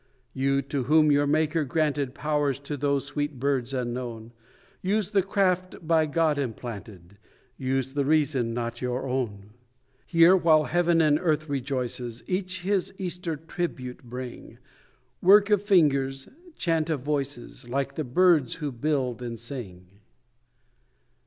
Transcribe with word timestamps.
You, 0.33 0.63
to 0.63 0.85
whom 0.85 1.11
your 1.11 1.27
Maker 1.27 1.63
granted 1.63 2.15
Powers 2.15 2.57
to 2.61 2.75
those 2.75 3.05
sweet 3.05 3.39
birds 3.39 3.71
unknown, 3.71 4.31
Use 4.81 5.11
the 5.11 5.21
craft 5.21 5.85
by 5.87 6.07
God 6.07 6.39
implanted; 6.39 7.19
Use 7.55 7.93
the 7.93 8.03
reason 8.03 8.51
not 8.51 8.81
your 8.81 9.07
own. 9.07 9.51
Here, 10.07 10.35
while 10.35 10.63
heaven 10.63 11.01
and 11.01 11.19
earth 11.19 11.47
rejoices, 11.47 12.23
Each 12.25 12.61
his 12.63 12.91
Easter 12.97 13.35
tribute 13.37 14.01
bring 14.01 14.57
Work 15.21 15.51
of 15.51 15.61
fingers, 15.61 16.27
chant 16.57 16.89
of 16.89 17.01
voices, 17.01 17.69
Like 17.69 17.93
the 17.93 18.03
birds 18.03 18.55
who 18.55 18.71
build 18.71 19.21
and 19.21 19.39
sing. 19.39 19.85